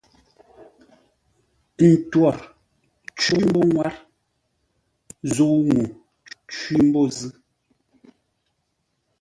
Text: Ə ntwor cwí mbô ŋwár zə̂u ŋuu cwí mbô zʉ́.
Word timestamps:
Ə 1.85 1.87
ntwor 1.99 2.37
cwí 3.19 3.35
mbô 3.47 3.61
ŋwár 3.71 3.93
zə̂u 5.33 5.57
ŋuu 5.67 5.87
cwí 6.51 6.75
mbô 6.87 7.01
zʉ́. 7.17 7.31